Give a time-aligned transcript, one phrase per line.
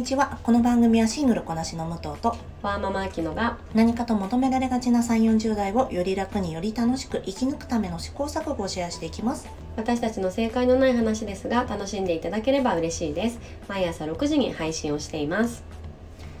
[0.00, 0.38] にちは。
[0.42, 9.46] この番組はシングルこなしの武藤とワーママアキノが何かと求められがちな3 4 0代をより楽により楽しく生き抜くための試行錯誤をシェアしていきます。
[9.76, 13.40] 私たちの正解のない話ですが楽しんでいただければ嬉しいです。
[13.68, 15.62] 毎朝6時に配信をしています。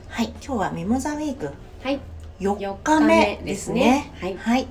[0.08, 0.28] はい。
[0.42, 1.50] 今日はミモザウィーク。
[1.82, 2.00] はい。
[2.40, 4.10] 4日目ですね。
[4.22, 4.36] はい。
[4.38, 4.68] はい、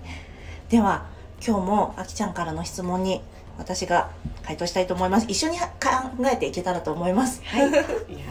[0.70, 1.06] では
[1.46, 3.22] 今日もあきちゃんからの質問に
[3.60, 4.10] 私が
[4.44, 5.28] 回答したいと思います。
[5.30, 5.66] 一緒に考
[6.32, 7.44] えていけたらと思います。
[7.44, 7.70] はい。
[7.70, 7.84] いや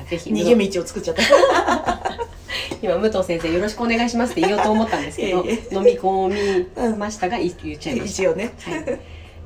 [0.09, 0.31] ぜひ。
[0.31, 1.23] 逃げ道を作っちゃった。
[2.83, 8.23] 今武藤先生よろしくお願いしますって言おうと思ったんですけど いえい飲み込みましたがい言っちゃいました。
[8.23, 8.53] 一応ね。
[8.65, 9.01] はい、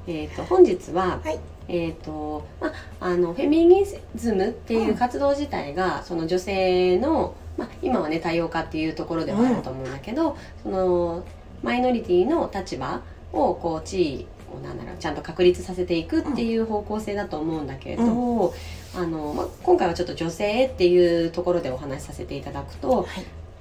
[0.07, 1.39] えっ、と本日は、はい。
[1.69, 11.25] えっ、とまああのフェミニズムっていう活動自体が、その女性のまあ今はね多様化っていうところではあると思うんだけど、その
[11.63, 14.27] マイノリティの立場をこう地位
[14.57, 18.55] をなんだろうちゃんと確立させていくっていう方向性だと思うんだけれど、
[18.95, 23.07] あのまあ、今回はちょっと女性っていうところでお話しさせていただくと、はい。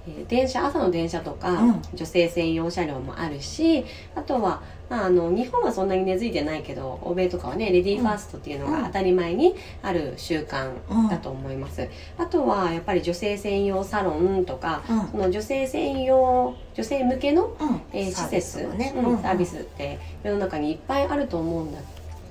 [0.08, 1.82] えー電車朝の電車とか、うん。
[1.94, 8.82] 女性専用車両もあるしあとは、まあ、あの日本はそんなに根付いてないけど欧米とかはねレディーファーストっていうのうん。
[8.82, 10.74] が当たり前にある習慣
[11.08, 11.88] だと思います、
[12.18, 15.08] あとはやっぱり女性専用サロンとかうん。
[15.12, 18.94] その女性専用女性向けの、うんえー施設スをね。
[18.96, 21.80] うんサービスって世の中にいっぱいあると思うんだ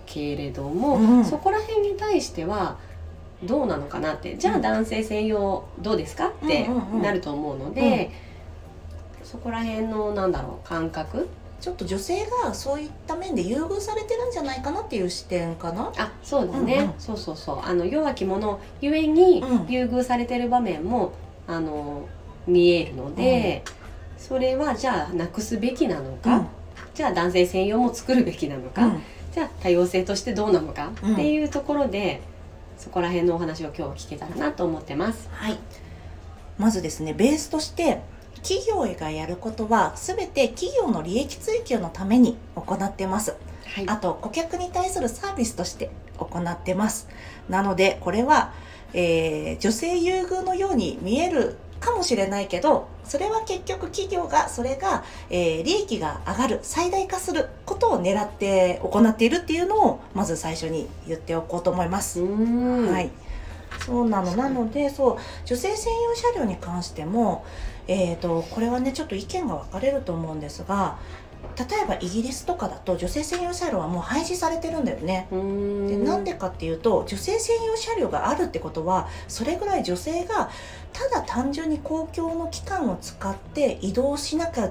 [0.06, 2.78] けれども、うんそこら辺に対しては
[3.44, 4.36] どうなのかなって。
[4.36, 8.10] じゃあ男性専用どうですかってうんうんうんなると思うので、
[9.22, 11.28] そこら辺のなんだろう感覚？
[11.60, 15.92] ちょっと女性がそういった面で優遇されてるんじゃないかなっていう視点かな。
[15.98, 16.94] あそうだね、うんうん。
[16.98, 17.60] そうそうそう。
[17.62, 19.70] あの弱き者ゆえにうん。
[19.70, 21.12] 優遇されてる場面も
[21.46, 22.06] あの
[22.46, 23.62] 見えるので、
[24.20, 26.46] それはじゃあなくすべきなのか、
[26.94, 29.02] じゃあ男性専用も作るべきなのか、うん。
[29.32, 30.92] じゃあ多様性としてどうなのか？
[31.02, 31.12] うん。
[31.14, 32.20] っていうところで、
[32.78, 35.28] そこら辺のお話を今日聞けたらなと思ってます。
[35.32, 35.58] はい。
[36.58, 38.02] まずですねベースとして
[38.42, 43.34] 企業がやることは全て企業の利益追求のために行ってます。
[43.74, 43.88] はい。
[43.88, 47.08] あと顧客に対するサービスとして行ってます。
[47.48, 48.52] なのでこれは、
[48.92, 62.20] えー女性優遇のように見えるかもしれないけどそれは結局企業がそれが、えー利益が上がる最大化することを狙って行っているっていうのをまず最初に言っておこうと思います。
[62.20, 63.10] はい、
[63.84, 64.36] そうなの。
[64.36, 67.44] なのでそう女性専用車両に関しても、
[67.88, 70.98] えー、とこれはねちょっと意見が分かれると思うんですが
[71.56, 75.28] 例えばイギリスとかだと女性専用車両はもう廃止されてるんだよね。
[75.30, 75.36] で
[75.96, 80.50] なんでかっていうと女性専用車両があるってことはそれぐらい女性が
[80.92, 84.70] ただ単純に公共の機関を使って移動しなか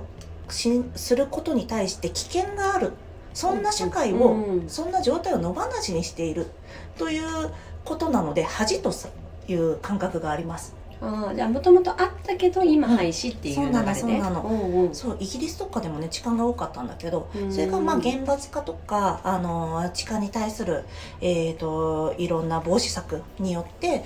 [0.50, 2.94] しすることに対して危険がある
[3.34, 6.47] そんな社会を、んそんな状態を野放しにしている
[6.97, 7.52] という
[7.85, 8.91] ことなので恥と
[9.47, 10.78] いう感覚があります。
[11.01, 14.41] あーじゃあもともとあったけど今廃止っていう流れうなのそうなの。
[14.41, 14.89] うんう。
[14.89, 17.51] んそうイギリスとかでもね痴漢が多かったんだけどうん。
[17.51, 20.83] それがまあ厳罰化とかあの痴漢に対する、
[21.21, 24.03] えー、といろんな防止策によって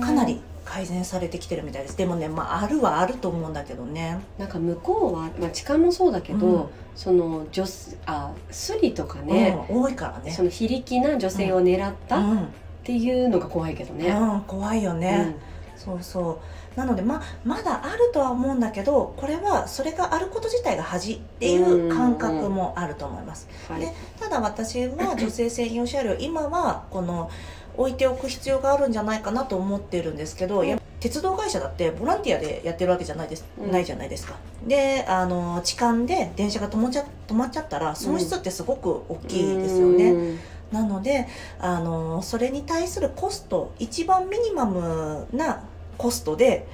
[0.00, 1.96] かなり改善されてきてるみたいです。
[1.96, 4.18] でもね、まあ、あるはあると思うんだけどね。
[4.38, 6.66] なんか向こうは、まあ、痴漢もそうだけど、うん。
[6.96, 10.30] その女すあスリとかね、うん、多いからね。
[10.30, 12.48] その非力な女性を狙ったっうん。
[12.84, 14.08] ていうのが怖いけどね。
[14.08, 15.34] うん、怖いよね、
[15.76, 16.40] そうそ
[16.76, 16.78] う。
[16.78, 23.80] なのでままだあるとは思うんだけどこれはそれがあること自体が恥っていう感覚もあると思います、はい。
[23.80, 27.30] でただ私は 女性専用車両今はこの
[27.76, 30.80] 置いておく必要があるんじゃないかなと思ってるんですけど、うん。
[31.00, 33.70] 鉄道会社だってボランティアでやってるわけじゃないです、うん。
[33.70, 34.36] ないじゃないですか。
[34.66, 40.38] であの痴漢で電車が止まっちゃ止まっちゃったら損失ってすごく大きいですよね、うん
[40.72, 45.64] なのであのそれに対するコスト一番ミニマムな
[45.98, 46.66] コストで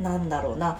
[0.00, 0.78] なんだろうな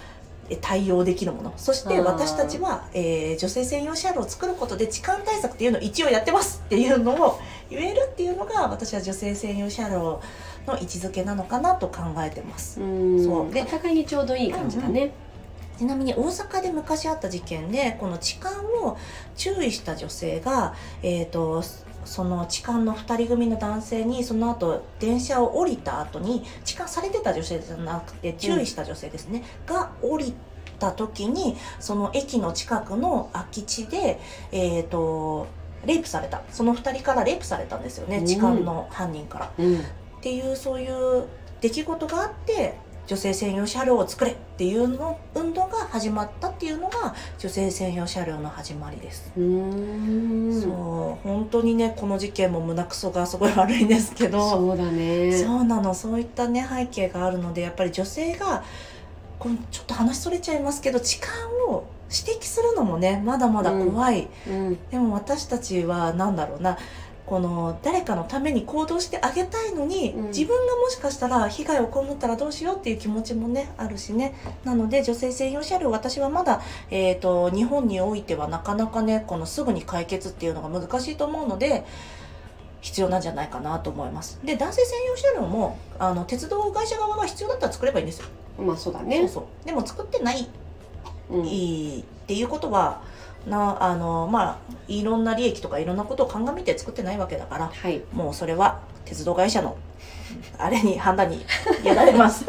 [0.51, 1.53] え対応できるもの。
[1.57, 7.39] そして私たちは、えー女性専用車両を作ることで痴漢対策っていうのを一応やってますっていうのを
[7.71, 10.21] 言えるっていうのが私は女性専用車両
[10.67, 12.81] の位置づけなのかなと考えてます。
[12.81, 13.25] うん。
[13.25, 13.53] そう。
[13.53, 15.13] でお互いにちょうどいい感じだね。
[15.79, 18.53] ちなみに大阪で昔あった事件でこの痴漢
[18.83, 18.97] を
[19.37, 21.63] 注意した女性が、えー、と
[22.09, 30.33] その痴漢の2人組の男性にその後電車を降りた後に痴漢されてた女性じゃなくて注意した女性ですね、が降り
[30.79, 34.19] た時にその駅の近くの空き地で、
[34.53, 35.47] えー、と
[35.85, 36.43] レイプされた。
[36.51, 39.53] その2人からレイプされたんですよね、うん痴漢の犯人から。
[39.59, 39.77] うん。
[39.77, 39.83] っ
[40.23, 41.27] ていうそういう
[41.61, 42.75] 出来事があって
[43.09, 49.33] 女性専用車両を作れっていうの運動が始まったっていうのが女性専用車両の始まりです。
[49.35, 50.63] うーん。
[50.63, 54.51] そう本当にねこの事件も胸くそがすごい悪いんですけど。
[54.51, 55.33] そうだね。
[55.33, 55.95] そうなの。
[55.95, 58.63] そういったね背景があるのでやっぱり女性が
[59.39, 61.33] このちょっと話それちゃいますけど痴漢
[61.67, 64.79] を指摘するのもねまだまだ怖い、うん。
[64.91, 66.77] でも私たちは何だろうな
[67.29, 70.27] この誰かのために行動してあげたいのに、うん。
[70.29, 74.35] 自分がもしかしたら被害を被ったらどうしようっていう気持ちもねあるしね。
[74.65, 81.85] なので女性専用車両私はまだ、えー、と日本においてはなかなかねこのすぐに解決っていうのが難しいと思うので
[82.81, 84.41] 必要なんじゃないかなと思います。
[84.43, 88.29] で男性専用車両もあの鉄道会社側が必要だったら作ればいいんですよ、
[88.59, 89.67] まあそうだそうねそう。
[89.67, 90.49] でも作ってない
[91.31, 91.45] うん。
[91.45, 93.03] いいっていうことは
[93.47, 94.59] なあのまあ
[94.89, 98.03] いろんな利益とかいろんなことを鑑みて作ってないわけだからはい。
[98.13, 99.77] もうそれは鉄道会社の
[100.59, 101.45] あれに判断に
[101.83, 102.45] やられます。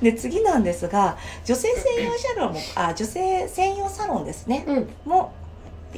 [0.00, 4.64] で次なんですが女性専用車両もあ女性専用サロンですね。
[4.66, 4.88] うん。
[5.04, 5.32] も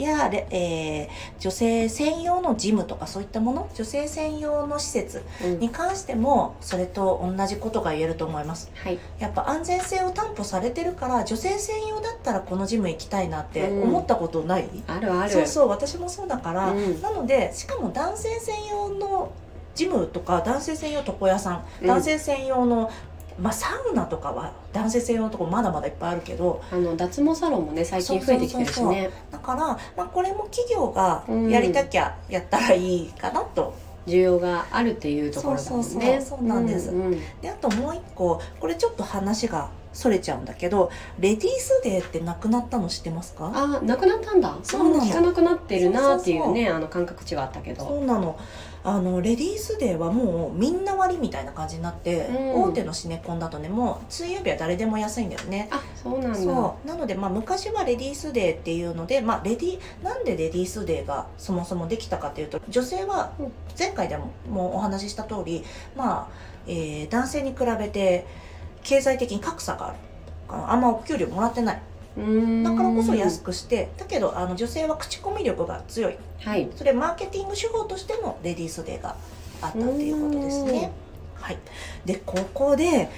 [0.03, 1.09] や、れえー
[1.41, 3.69] 女性専用のジムとかそういったもの？
[3.75, 5.61] 女性専用の施設うん。
[5.61, 8.71] に関してもそれと同じことが言えると思います。
[8.75, 8.99] はい。
[9.19, 15.31] やっぱ安全性を担保されてるから女性専用だったらこのジム行きたいなって思ったことない、あるある。
[15.31, 17.01] そうそう私もそうだから、うん。
[17.01, 19.33] なのでしかも男性専用の
[19.75, 21.87] ジムとか男性専用床屋さん、うん。
[21.89, 22.91] 男性専用の
[23.39, 29.11] まあサウナとかは男性専用のとこまだまだいっぱいあるけどあの脱毛サロンもね最近増えてきてるしね。
[29.31, 33.75] だから、まあ、これも企業がうんやりたきゃやったらいいかなと、
[34.07, 35.85] 需要があるっていうところだもんね。
[35.85, 36.91] そうそうそうそうなんです。
[36.91, 37.21] うんうん。
[37.41, 43.51] であともう一個これちょっと話がそれちゃうんだけどレディースデーってなくなったの知ってますか？
[43.55, 44.59] あなくなったんだ。
[44.63, 45.05] そうなの。
[45.05, 47.87] 聞かなくなってるなっていうねあの感覚値はあったけど。
[47.87, 48.39] そうなの。
[48.87, 52.63] あのレディースデーはもうみんな割みたいな感じになって、うん。
[52.65, 55.69] 大手のシネコンだとねもう水曜日は誰でも安いんだよね。
[55.71, 56.35] あそうなんだ。
[56.35, 56.87] そう。
[56.87, 63.53] なので、まあ、昔はレディースデーっていうので、まあ、レディなんでレディースデーがそもそもできたかというと女性はうん。
[63.79, 65.65] 前回でももうお話しした通り、
[65.97, 68.27] まあえー男性に比べて
[68.85, 69.97] 経済的に格差がある。
[70.49, 71.83] ああんまお給料もらってない。
[72.17, 76.17] だからこそ安くくしてだけどあの女性は口コミ力が強い。
[76.41, 76.69] はい。
[76.77, 79.17] それマーケティング手法としてのレディースデーが
[79.61, 80.93] あったっていうことですね。
[81.41, 81.59] はい、
[82.07, 83.11] でここで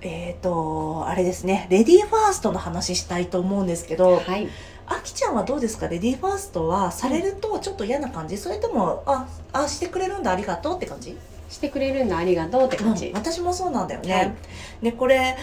[0.00, 1.66] えっ、とあれですね。
[1.70, 4.48] レディーファーストの話したいと思うんですけどはい。
[4.86, 5.86] あきちゃんはどうですか？
[5.86, 8.36] レディーファーストはされるとちょっと嫌な感じ？
[8.38, 11.16] それともああしてくれるんだありがとうって感じ、
[11.50, 14.14] してくれるんだありがとうって感じ、うん私もそうなんだよね。
[14.14, 14.34] はい。
[14.82, 15.36] でこれ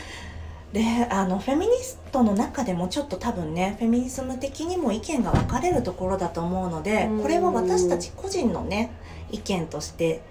[0.74, 7.22] であのフェミニストの中でもちょっと多分ねフェミニズム的にも意見が分かれるところだと思うのでうん。
[7.22, 8.92] これは私たち個人のね
[9.32, 10.22] 意見として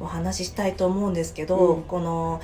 [0.00, 1.82] お話ししたいと思うんですけど、うん。
[1.82, 2.40] この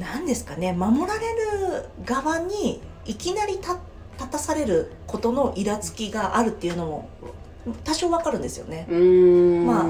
[0.00, 3.70] 何ですかね守られる側にいきなり立
[4.16, 7.08] 立たされることのイラつきがあるっていうのも
[7.82, 8.86] 多少わかるんですよね。
[9.66, 9.84] まあ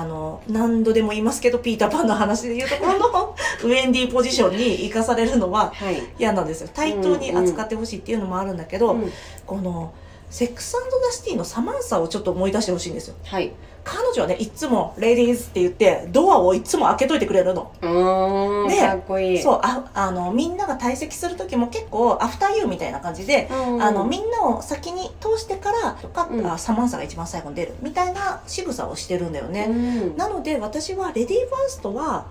[0.00, 6.68] あの何度でも言いますけどピーターパンの話でいうところの ウェンディポジションに生かされるのははい、嫌なんですよ。
[6.72, 9.12] 対等に扱ってほしいっていうのもあるんだけど、うん。
[9.46, 9.92] この
[10.30, 10.78] セックスザ・
[11.12, 13.14] シティのサマンサをちょっと思い出してほしいんですよ。
[13.24, 13.52] はい
[13.84, 17.72] 彼女はねいっつも「レディーズ」って言ってドアをいっつも開けといてくれるの。
[17.80, 19.42] でかっこいい。
[19.42, 23.82] そうああのみんなが退席する時も結構アフターユーみたいな感じでうん。
[23.82, 26.46] あのみんなを先に通してからとか、うん。
[26.46, 27.74] あサマンサが一番最後に出る。
[27.82, 30.16] みたいな仕草をしてるんだよね、うん。
[30.16, 32.26] なので私はレディーファーストは、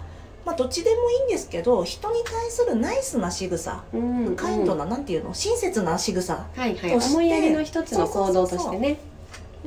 [0.46, 4.36] まあ、どっちでもいいんですけど人に対するナイスな仕草うん。
[4.36, 5.34] カインドななんていうの？
[5.34, 6.92] 親切な仕草はいはい。
[6.92, 8.98] として思いやりの一つの行動としてね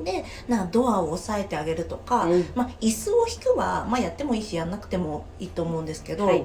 [0.03, 2.47] でなドアを押さえてあげるとか、うん。
[2.55, 6.45] まあ、椅子を引くは、まあ、やってもいいしやんなくてもいいと思うんですけど、はい。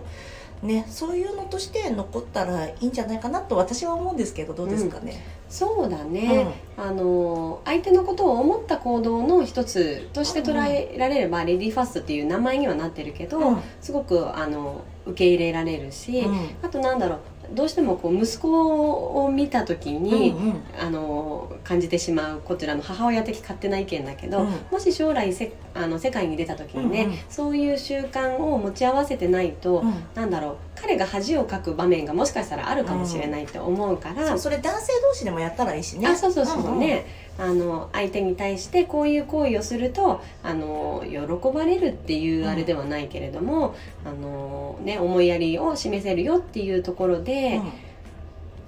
[0.62, 5.24] ね、そういうのとして残ったらいいんじゃないかなと私は思うんですけどどうですかね？
[5.48, 13.62] そうだね、あの相手のことを思った行動の一つとして捉えられれば、レディーファーストっていう名前にはなってるけど、うん。
[13.80, 16.50] すごくあの受け入れられるし、うん。
[16.62, 17.20] あとなんだろう
[17.54, 20.64] どうしてもこう息子を見た時うんに、うん。
[20.80, 24.48] あの感じてしまうこちらの母親的勝手な意見だけど、うん。
[24.72, 27.18] もし将来せあの世界に出た時にね、うんうん。
[27.30, 29.94] そういう習慣を持ち合わせてないと、うん。
[30.16, 36.08] なんだろう彼が恥をかく場面がもしかしたらあるかもしれないって思うから、そうそれ男性同士でもやったらいいしね。
[36.08, 36.76] あそうそうそうう。
[36.76, 37.06] んね、
[37.38, 41.20] あの相手に対してこういう行為をするとあの喜
[41.54, 47.62] ばれるっていうあれではないけれども、あのね、思いやりを示せるよっていうところで、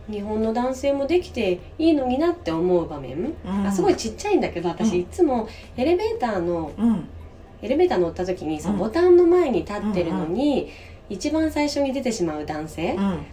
[0.10, 3.68] 日本の男性もできていいのになって思う場面、うん。
[3.68, 5.00] あすごいちっちゃいんだけど私、うん。
[5.01, 6.88] いつもエレベーターのうん。
[6.88, 7.08] うん
[7.63, 8.80] エレベーター乗った時にそのうん。
[8.80, 10.72] ボタンの前に立ってるのに、
[11.12, 13.25] 一番最初に出てしまう男性、うん。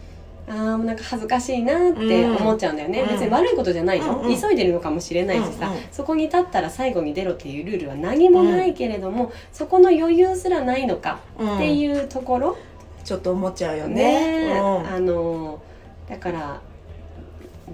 [0.49, 3.09] あーもうなんか恥ずかしいなって思っちゃうんだよね、うん。
[3.09, 12.57] 別に悪いことじゃないの、うんうん急いでるのかもしれないしさ、うんうんそこに立ったら最後に出ろっていうルールは何もないけれども、そこの余裕すらないのかうんっていうところ、
[13.05, 14.49] ちょっと思っちゃうよね。
[14.49, 14.59] ね。
[14.59, 14.87] うん。
[14.87, 15.61] あの
[16.09, 16.61] だから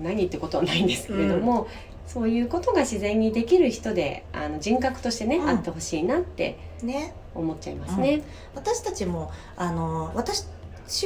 [0.02, 1.68] 何ってことはないんですけれども、
[2.06, 5.48] そういうことが自然にできる人であの人格としてね、うん。
[5.48, 7.14] あってほしいなってね。
[7.34, 8.22] 思っちゃいますね。
[8.54, 10.44] 私たちもあの私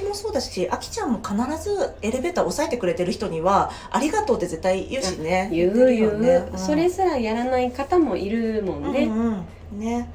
[0.02, 5.49] もそうだしあきちゃんも必ずエレベーター押さえてくれてる人にはありがとうって絶対言うしね。
[5.52, 6.49] 言う言う、よね。
[6.52, 6.59] うん。
[6.59, 9.05] それすらやらない方もいるもんね。
[9.05, 10.11] うんうん、ね。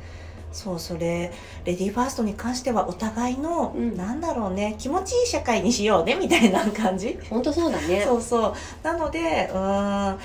[0.52, 1.32] そうそれ。
[1.66, 3.98] レディーファーストに関してはお互いの、うん。
[3.98, 7.18] なんだろうね気持ちいい社会にしようねみたいな感じ。
[7.30, 8.04] 本当そうだね。
[8.06, 8.54] そうそう。
[8.84, 10.20] なのでうーん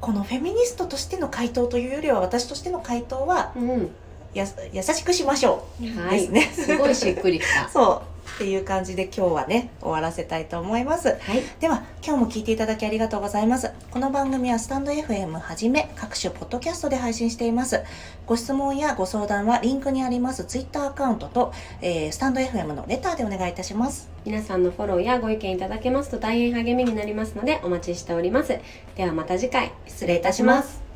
[0.00, 3.90] このフェミニストとしての回答というよりは私としての回答はうん、
[4.34, 6.20] や優しくしましょう、はい。
[6.20, 6.40] ですね。
[6.52, 7.68] すごいしっくりきた。
[7.70, 11.08] そうっていう感じで今日はね終わらせたいと思います。
[11.08, 13.72] はい、では今日も聞いていただきありがとうございます。
[13.90, 17.82] この番組はスタンド FM はじめ各種ポッドキャストで配信しています。
[18.26, 20.44] ご質問やご相談はリンクにあります。
[20.44, 21.52] ツイッターアカウントと、
[21.82, 24.08] えースタンド FM のレターでお願いいたします。
[24.24, 28.56] 皆さんのフォローやご意見いただけますと大変励みになりますのでお待ちしております。
[28.94, 29.72] ではまた次回。
[29.88, 30.87] 失礼いたします。